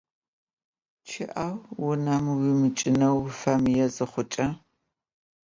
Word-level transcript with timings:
Ççı'eu, 1.07 1.55
vunem 1.79 2.25
vuiç'ıneu 2.39 3.17
vufemıê 3.23 3.87
zıxhuç'e. 3.95 4.47